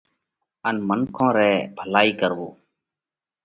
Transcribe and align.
ان 0.67 0.75
منکون 0.87 1.29
رئِي 1.37 1.53
ڀلائِي 1.77 2.11
ڪروو۔ 2.19 2.47